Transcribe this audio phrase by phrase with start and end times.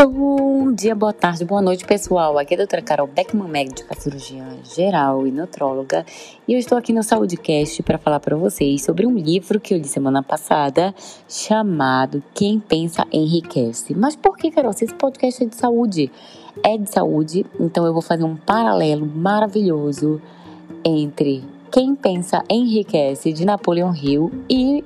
[0.00, 2.38] Bom dia, boa tarde, boa noite, pessoal.
[2.38, 6.06] Aqui é a doutora Carol Beckman, médica cirurgiã geral e nutróloga,
[6.46, 9.78] e eu estou aqui no Saúdecast para falar para vocês sobre um livro que eu
[9.78, 10.94] li semana passada
[11.28, 13.92] chamado Quem Pensa Enriquece.
[13.92, 14.72] Mas por que, Carol?
[14.72, 16.12] Se esse podcast é de saúde,
[16.62, 20.22] é de saúde, então eu vou fazer um paralelo maravilhoso
[20.84, 21.42] entre
[21.72, 24.84] Quem Pensa Enriquece de Napoleão Hill e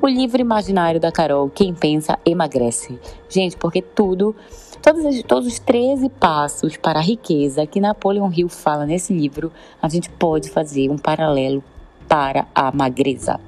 [0.00, 2.98] o livro imaginário da Carol, Quem Pensa Emagrece.
[3.28, 4.34] Gente, porque tudo,
[4.80, 9.88] todos, todos os 13 passos para a riqueza que Napoleão Hill fala nesse livro, a
[9.88, 11.62] gente pode fazer um paralelo
[12.08, 13.40] para a magreza.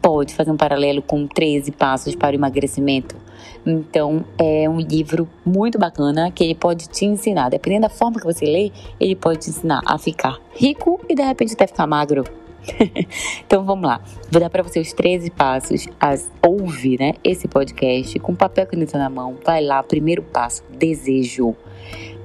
[0.00, 3.16] Pode fazer um paralelo com 13 passos para o emagrecimento.
[3.64, 8.24] Então, é um livro muito bacana que ele pode te ensinar, dependendo da forma que
[8.24, 12.24] você lê, ele pode te ensinar a ficar rico e de repente até ficar magro.
[13.46, 14.00] então vamos lá.
[14.30, 15.86] Vou dar para você os 13 passos.
[16.00, 19.36] As, ouve né, esse podcast com papel e caneta na mão.
[19.44, 21.54] Vai lá, primeiro passo: desejo.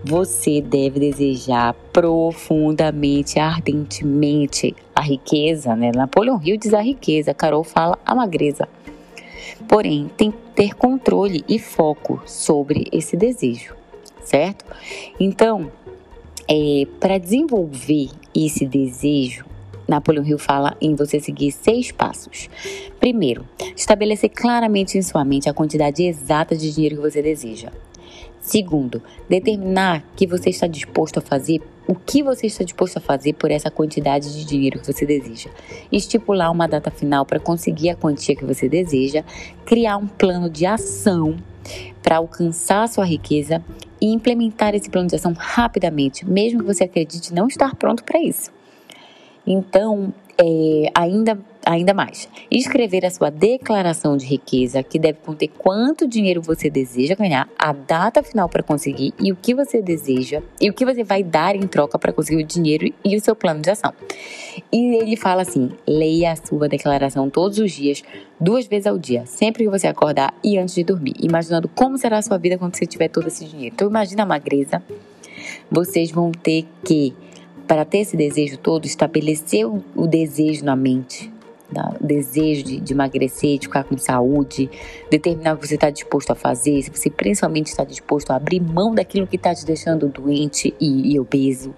[0.03, 5.91] Você deve desejar profundamente, ardentemente a riqueza, né?
[5.93, 8.67] Napoleão Hill diz a riqueza, Carol fala a magreza.
[9.67, 13.75] Porém, tem que ter controle e foco sobre esse desejo,
[14.23, 14.65] certo?
[15.19, 15.71] Então,
[16.49, 19.45] é, para desenvolver esse desejo,
[19.91, 22.49] Napoleão Hill fala em você seguir seis passos.
[22.99, 27.71] Primeiro, estabelecer claramente em sua mente a quantidade exata de dinheiro que você deseja.
[28.39, 33.33] Segundo, determinar que você está disposto a fazer o que você está disposto a fazer
[33.33, 35.49] por essa quantidade de dinheiro que você deseja.
[35.91, 39.23] Estipular uma data final para conseguir a quantia que você deseja,
[39.65, 41.35] criar um plano de ação
[42.01, 43.63] para alcançar a sua riqueza
[43.99, 48.19] e implementar esse plano de ação rapidamente, mesmo que você acredite não estar pronto para
[48.19, 48.51] isso.
[49.45, 56.07] Então, é, ainda, ainda mais, escrever a sua declaração de riqueza, que deve conter quanto
[56.07, 60.69] dinheiro você deseja ganhar, a data final para conseguir e o que você deseja e
[60.69, 63.61] o que você vai dar em troca para conseguir o dinheiro e o seu plano
[63.61, 63.93] de ação.
[64.71, 68.03] E ele fala assim: leia a sua declaração todos os dias,
[68.39, 72.17] duas vezes ao dia, sempre que você acordar e antes de dormir, imaginando como será
[72.17, 73.75] a sua vida quando você tiver todo esse dinheiro.
[73.75, 74.81] Então, imagina a magreza.
[75.69, 77.13] Vocês vão ter que
[77.71, 81.31] para ter esse desejo todo, estabelecer o, desejo na mente,
[81.73, 81.95] tá?
[82.01, 84.69] o desejo de, de, emagrecer, de ficar com saúde,
[85.09, 88.59] determinar o que você está disposto a fazer, se você principalmente está disposto a abrir
[88.59, 91.73] mão daquilo que está te deixando doente e, e obeso.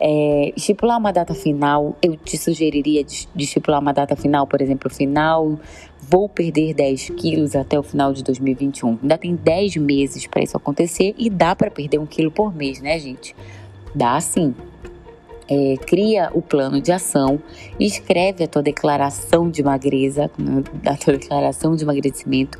[0.00, 4.60] É, estipular uma data final, eu te sugeriria de, de estipular uma data final, por
[4.60, 5.60] exemplo, final,
[6.00, 8.98] vou perder 10 quilos até o final de 2021.
[9.00, 12.80] Ainda tem 10 meses para isso acontecer e dá para perder um quilo por mês,
[12.80, 13.32] né, gente?
[13.94, 14.54] Dá sim
[15.48, 17.40] é, cria o plano de ação,
[17.80, 20.30] escreve a tua declaração de magreza,
[20.84, 22.58] a tua declaração de emagrecimento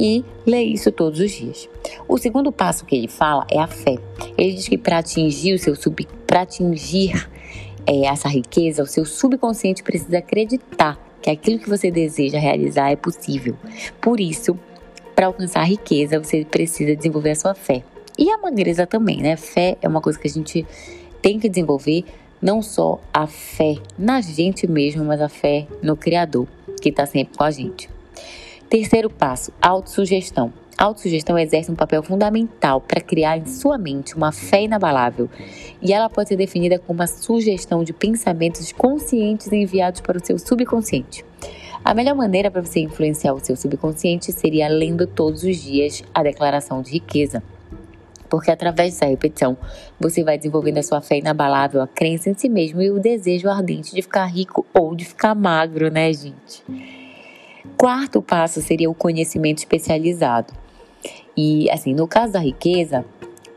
[0.00, 1.68] e lê isso todos os dias.
[2.08, 3.96] O segundo passo que ele fala é a fé.
[4.38, 7.28] Ele diz que para atingir o seu sub, para atingir
[7.86, 12.96] é, essa riqueza, o seu subconsciente precisa acreditar que aquilo que você deseja realizar é
[12.96, 13.56] possível.
[14.00, 14.58] Por isso,
[15.14, 17.82] para alcançar a riqueza, você precisa desenvolver a sua fé.
[18.16, 19.36] E a magreza também, né?
[19.36, 20.64] Fé é uma coisa que a gente
[21.20, 22.04] tem que desenvolver
[22.40, 26.46] não só a fé na gente mesmo, mas a fé no Criador,
[26.80, 27.88] que está sempre com a gente.
[28.68, 30.52] Terceiro passo, autossugestão.
[30.76, 35.28] A autossugestão exerce um papel fundamental para criar em sua mente uma fé inabalável,
[35.80, 40.38] e ela pode ser definida como uma sugestão de pensamentos conscientes enviados para o seu
[40.38, 41.24] subconsciente.
[41.84, 46.22] A melhor maneira para você influenciar o seu subconsciente seria lendo todos os dias a
[46.22, 47.42] declaração de riqueza
[48.28, 49.56] porque através dessa repetição
[49.98, 53.48] você vai desenvolvendo a sua fé inabalável, a crença em si mesmo e o desejo
[53.48, 56.62] ardente de ficar rico ou de ficar magro, né, gente?
[57.76, 60.52] Quarto passo seria o conhecimento especializado.
[61.36, 63.04] E assim, no caso da riqueza,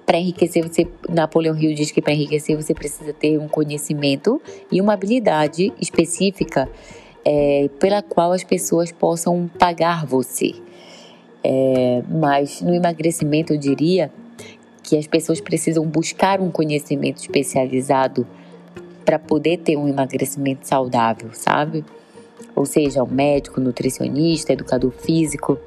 [0.05, 4.41] para enriquecer você, Napoleão Hill diz que para enriquecer você precisa ter um conhecimento
[4.71, 6.69] e uma habilidade específica
[7.25, 10.53] é, pela qual as pessoas possam pagar você.
[11.43, 14.11] É, mas no emagrecimento eu diria
[14.87, 18.25] que as pessoas precisam buscar um conhecimento especializado
[19.03, 21.83] para poder ter um emagrecimento saudável, sabe?
[22.55, 25.59] Ou seja, um médico, nutricionista, educador físico.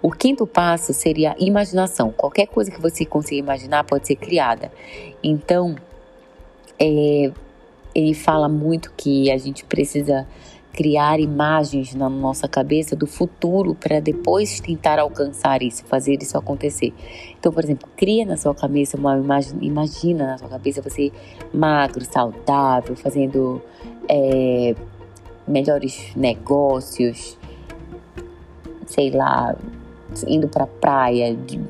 [0.00, 2.12] O quinto passo seria imaginação.
[2.12, 4.72] Qualquer coisa que você consiga imaginar pode ser criada.
[5.22, 5.76] Então,
[6.78, 7.30] é,
[7.94, 10.26] ele fala muito que a gente precisa
[10.72, 16.92] criar imagens na nossa cabeça do futuro para depois tentar alcançar isso, fazer isso acontecer.
[17.38, 21.12] Então, por exemplo, cria na sua cabeça uma imagem, imagina na sua cabeça você
[21.52, 23.60] magro, saudável, fazendo
[24.08, 24.74] é,
[25.46, 27.36] melhores negócios,
[28.86, 29.54] sei lá,
[30.26, 31.60] indo pra praia de,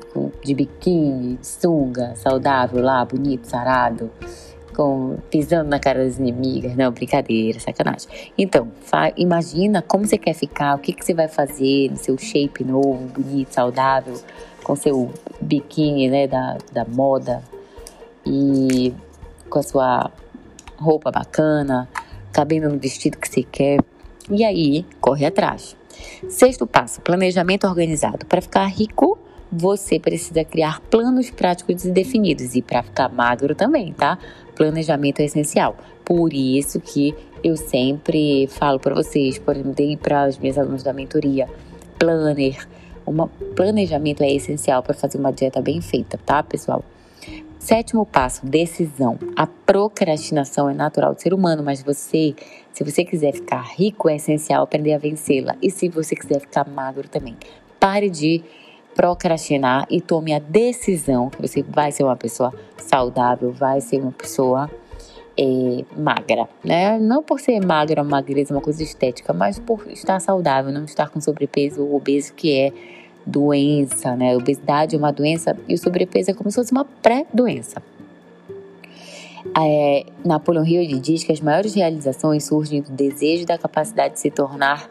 [0.43, 4.09] de biquíni, sunga, saudável lá, bonito, sarado,
[4.73, 6.75] com, pisando na cara das inimigas.
[6.75, 8.09] Não, brincadeira, sacanagem.
[8.37, 8.71] Então,
[9.15, 13.07] imagina como você quer ficar, o que, que você vai fazer no seu shape novo,
[13.07, 14.19] bonito, saudável,
[14.63, 17.43] com seu biquíni, né, da, da moda
[18.25, 18.93] e
[19.49, 20.11] com a sua
[20.77, 21.87] roupa bacana,
[22.31, 23.79] cabendo no vestido que você quer.
[24.29, 25.75] E aí, corre atrás.
[26.29, 28.25] Sexto passo: planejamento organizado.
[28.25, 29.17] Para ficar rico,
[29.51, 32.55] você precisa criar planos práticos e definidos.
[32.55, 34.17] E para ficar magro também, tá?
[34.55, 35.75] Planejamento é essencial.
[36.05, 40.93] Por isso que eu sempre falo para vocês, por exemplo, para os meus alunos da
[40.93, 41.49] mentoria,
[41.97, 42.67] planner.
[43.05, 46.83] Um planejamento é essencial para fazer uma dieta bem feita, tá, pessoal?
[47.59, 49.17] Sétimo passo, decisão.
[49.37, 52.35] A procrastinação é natural do ser humano, mas você,
[52.73, 55.55] se você quiser ficar rico, é essencial aprender a vencê-la.
[55.61, 57.37] E se você quiser ficar magro também,
[57.79, 58.43] pare de
[58.95, 64.11] procrastinar e tome a decisão que você vai ser uma pessoa saudável, vai ser uma
[64.11, 64.69] pessoa
[65.37, 66.99] é, magra, né?
[66.99, 71.19] Não por ser magra, magreza, uma coisa estética, mas por estar saudável, não estar com
[71.19, 72.71] sobrepeso ou obeso, que é
[73.25, 74.35] doença, né?
[74.35, 77.81] Obesidade é uma doença e o sobrepeso é como se fosse uma pré-doença.
[79.59, 84.31] É, Napoleão Hill diz que as maiores realizações surgem do desejo da capacidade de se
[84.31, 84.89] tornar,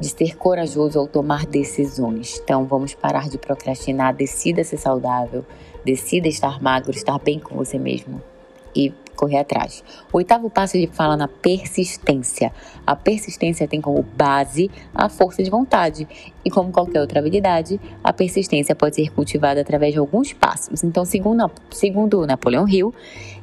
[0.00, 2.40] de ser corajoso ao tomar decisões.
[2.42, 5.44] Então vamos parar de procrastinar, decida ser saudável,
[5.84, 8.20] decida estar magro, estar bem com você mesmo
[8.74, 9.82] e correr atrás.
[10.12, 12.52] O oitavo passo ele fala na persistência.
[12.86, 16.06] A persistência tem como base a força de vontade
[16.44, 20.84] e como qualquer outra habilidade, a persistência pode ser cultivada através de alguns passos.
[20.84, 22.94] Então, segundo, segundo Napoleão Hill,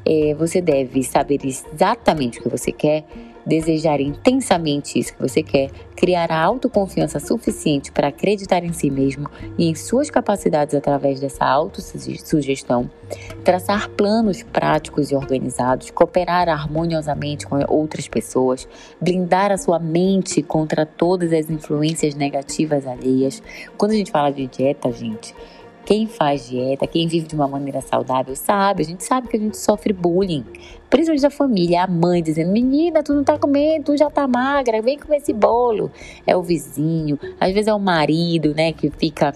[0.05, 3.03] é, você deve saber exatamente o que você quer
[3.45, 9.29] desejar intensamente isso que você quer, criar a autoconfiança suficiente para acreditar em si mesmo
[9.57, 12.89] e em suas capacidades através dessa autossugestão,
[13.43, 18.67] traçar planos práticos e organizados, cooperar harmoniosamente com outras pessoas,
[18.99, 23.41] blindar a sua mente contra todas as influências negativas alheias.
[23.77, 25.33] Quando a gente fala de dieta, gente,
[25.85, 28.83] quem faz dieta, quem vive de uma maneira saudável, sabe.
[28.83, 30.45] A gente sabe que a gente sofre bullying.
[30.89, 34.81] Principalmente da família, a mãe dizendo: Menina, tu não tá comendo, tu já tá magra,
[34.81, 35.91] vem comer esse bolo.
[36.25, 39.33] É o vizinho, às vezes é o marido, né, que fica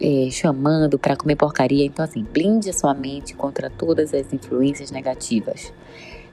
[0.00, 1.84] é, chamando para comer porcaria.
[1.84, 5.72] Então, assim, blinde a sua mente contra todas as influências negativas.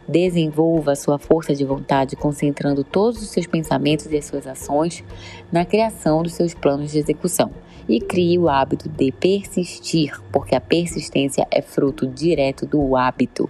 [0.07, 5.03] Desenvolva a sua força de vontade concentrando todos os seus pensamentos e as suas ações
[5.51, 7.51] na criação dos seus planos de execução
[7.87, 13.49] e crie o hábito de persistir, porque a persistência é fruto direto do hábito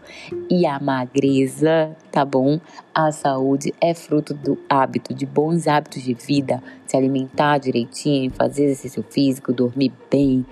[0.49, 2.59] e a magreza, tá bom?
[2.93, 8.65] A saúde é fruto do hábito, de bons hábitos de vida, se alimentar direitinho, fazer
[8.65, 10.45] exercício físico, dormir bem,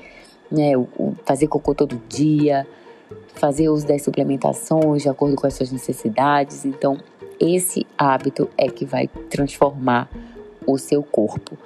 [0.52, 0.72] né?
[1.26, 2.68] fazer cocô todo dia,
[3.36, 6.66] fazer uso das suplementações de acordo com as suas necessidades.
[6.66, 6.98] Então,
[7.40, 10.10] esse hábito é que vai transformar
[10.66, 11.58] o seu corpo.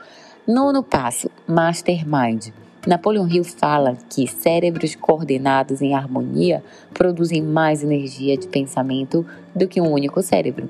[0.48, 2.50] Nono passo, Mastermind.
[2.86, 6.64] Napoleon Hill fala que cérebros coordenados em harmonia
[6.94, 9.26] produzem mais energia de pensamento
[9.56, 10.70] do que um único cérebro.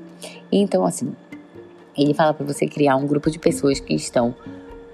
[0.49, 1.13] Então, assim,
[1.97, 4.33] ele fala para você criar um grupo de pessoas que estão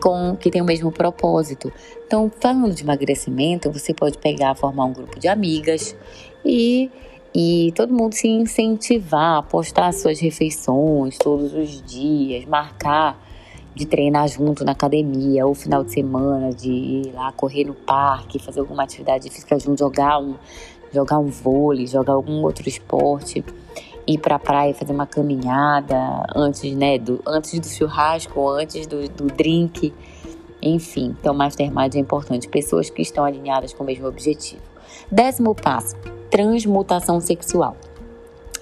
[0.02, 1.72] com que tem o mesmo propósito.
[2.08, 5.96] Então, falando de emagrecimento, você pode pegar, formar um grupo de amigas
[6.44, 6.90] e
[7.34, 13.18] e todo mundo se incentivar, postar suas refeições todos os dias, marcar
[13.74, 18.38] de treinar junto na academia, ou final de semana, de ir lá correr no parque,
[18.40, 20.36] fazer alguma atividade física junto, jogar um,
[20.94, 23.44] jogar um vôlei, jogar algum outro esporte,
[24.06, 29.28] ir pra praia fazer uma caminhada antes, né, do, antes do churrasco, antes do, do
[29.28, 29.94] drink,
[30.62, 31.16] enfim.
[31.20, 34.62] Então, Mastermind é importante, pessoas que estão alinhadas com o mesmo objetivo.
[35.10, 35.96] Décimo passo,
[36.30, 37.76] transmutação sexual.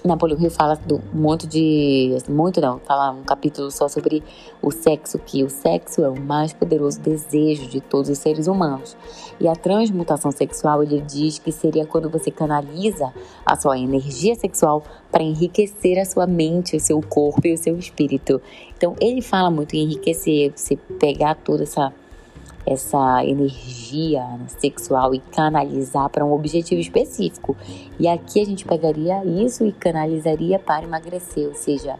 [0.04, 2.16] Napoleão Hill fala do muito de.
[2.28, 4.22] Muito não, fala um capítulo só sobre
[4.62, 8.96] o sexo, que o sexo é o mais poderoso desejo de todos os seres humanos.
[9.38, 13.12] E a transmutação sexual, ele diz que seria quando você canaliza
[13.44, 17.76] a sua energia sexual para enriquecer a sua mente, o seu corpo e o seu
[17.78, 18.40] espírito.
[18.76, 21.92] Então, ele fala muito em enriquecer, você pegar toda essa
[22.70, 27.56] essa energia sexual e canalizar para um objetivo específico.
[27.98, 31.98] E aqui a gente pegaria isso e canalizaria para emagrecer, ou seja,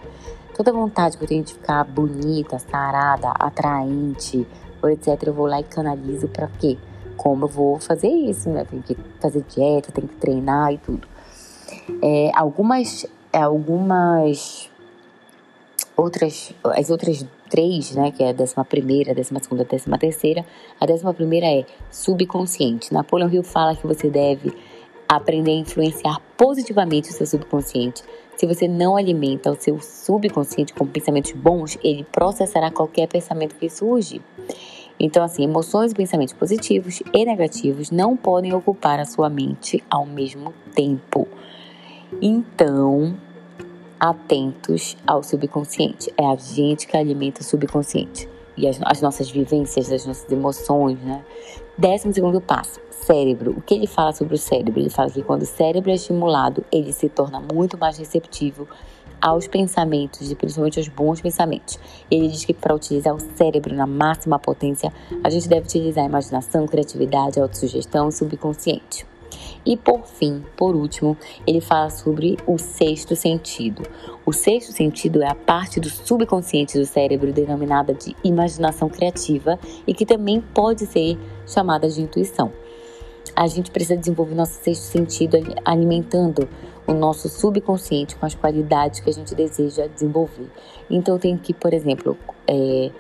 [0.55, 4.47] toda vontade que eu tenho de ficar bonita, sarada, atraente,
[4.85, 6.79] etc, eu vou lá e canalizo para quê?
[7.17, 8.65] Como eu vou fazer isso, né?
[8.65, 11.07] Tem que fazer dieta, tem que treinar e tudo.
[12.01, 14.71] É, algumas, algumas
[15.97, 20.47] outras, as outras três, né, que é a décima primeira, décima segunda, décima terceira,
[20.81, 22.95] a décima primeira é subconsciente.
[22.95, 24.53] Napoleão Hill fala que você deve
[25.09, 28.05] aprender a influenciar positivamente o seu subconsciente.
[28.37, 33.69] Se você não alimenta o seu subconsciente com pensamentos bons, ele processará qualquer pensamento que
[33.69, 34.23] surge.
[34.99, 40.07] Então, assim, emoções e pensamentos positivos e negativos não podem ocupar a sua mente ao
[40.07, 41.27] mesmo tempo.
[42.23, 43.17] Então,
[44.01, 46.13] atentos ao subconsciente.
[46.17, 50.99] É a gente que alimenta o subconsciente e as, as nossas vivências, as nossas emoções,
[51.01, 51.23] né?
[51.77, 53.53] Décimo segundo passo, cérebro.
[53.53, 54.81] O que ele fala sobre o cérebro?
[54.81, 58.67] Ele fala que quando o cérebro é estimulado, ele se torna muito mais receptivo
[59.21, 61.79] aos pensamentos, e principalmente aos bons pensamentos.
[62.11, 64.91] Ele diz que para utilizar o cérebro na máxima potência,
[65.23, 69.10] a gente deve utilizar a imaginação, criatividade, autossugestão e subconsciente.
[69.65, 71.17] E por fim, por último,
[71.47, 73.83] ele fala sobre o sexto sentido.
[74.25, 79.93] O sexto sentido é a parte do subconsciente do cérebro denominada de imaginação criativa e
[79.93, 82.53] que também pode ser chamada de intuição.
[83.37, 86.49] A gente precisa desenvolver nosso sexto sentido alimentando
[86.87, 90.51] o nosso subconsciente com as qualidades que a gente deseja desenvolver.
[90.91, 92.17] Então, tem que, por exemplo,
[92.47, 92.91] é,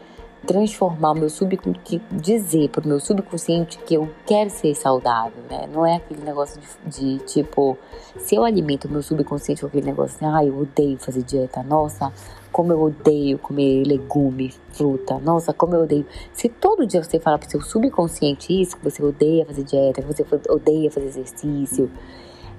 [0.46, 5.68] transformar o meu subconsciente, dizer para o meu subconsciente que eu quero ser saudável, né?
[5.72, 7.76] Não é aquele negócio de, de, tipo,
[8.18, 11.62] se eu alimento o meu subconsciente com aquele negócio assim, ah, eu odeio fazer dieta,
[11.62, 12.12] nossa,
[12.50, 16.06] como eu odeio comer legume, fruta, nossa, como eu odeio.
[16.32, 20.08] Se todo dia você fala o seu subconsciente isso, que você odeia fazer dieta, que
[20.08, 21.90] você odeia fazer exercício,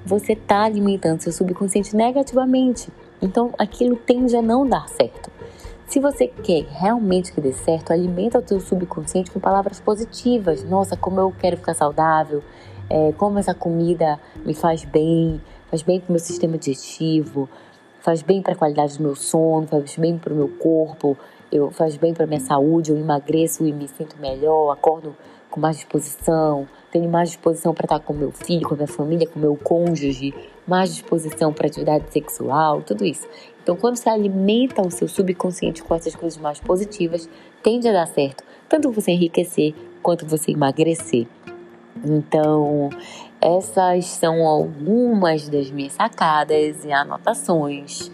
[0.05, 2.89] você tá alimentando seu subconsciente negativamente.
[3.21, 5.31] Então aquilo tende a não dar certo.
[5.91, 10.63] Se você quer realmente que dê certo, alimenta o seu subconsciente com palavras positivas.
[10.63, 12.41] Nossa, como eu quero ficar saudável,
[12.89, 17.49] é, como essa comida me faz bem, faz bem para o meu sistema digestivo,
[17.99, 21.17] faz bem para a qualidade do meu sono, faz bem para o meu corpo,
[21.51, 25.13] eu, faz bem para minha saúde, eu emagreço e me sinto melhor, acordo
[25.51, 29.39] com mais disposição, tenho mais disposição para estar com meu filho, com minha família, com
[29.39, 30.33] meu cônjuge,
[30.65, 33.27] mais disposição para atividade sexual, tudo isso.
[33.61, 37.29] Então, quando você alimenta o seu subconsciente com essas coisas mais positivas,
[37.61, 41.27] tende a dar certo, tanto você enriquecer quanto você emagrecer.
[42.03, 42.89] Então,
[43.39, 48.09] essas são algumas das minhas sacadas e anotações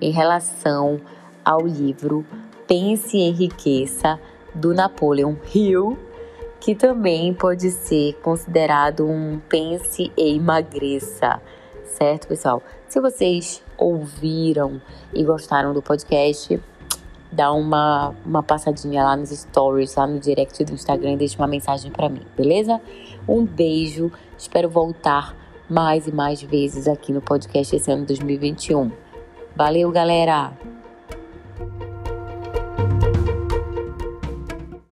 [0.00, 1.00] em relação
[1.44, 2.24] ao livro
[2.66, 4.20] Pense e Enriqueça
[4.54, 5.98] do Napoleon Hill
[6.62, 11.42] que também pode ser considerado um pense e emagreça,
[11.84, 12.62] certo, pessoal?
[12.86, 14.80] Se vocês ouviram
[15.12, 16.62] e gostaram do podcast,
[17.32, 21.48] dá uma, uma passadinha lá nos stories, lá no direct do Instagram e deixa uma
[21.48, 22.80] mensagem para mim, beleza?
[23.28, 25.34] Um beijo, espero voltar
[25.68, 28.88] mais e mais vezes aqui no podcast esse ano 2021.
[29.56, 30.52] Valeu, galera!